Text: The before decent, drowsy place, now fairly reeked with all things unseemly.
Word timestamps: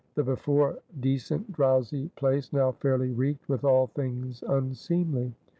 The 0.15 0.23
before 0.23 0.79
decent, 0.99 1.51
drowsy 1.53 2.09
place, 2.15 2.51
now 2.51 2.71
fairly 2.71 3.11
reeked 3.11 3.47
with 3.47 3.63
all 3.63 3.85
things 3.85 4.41
unseemly. 4.41 5.35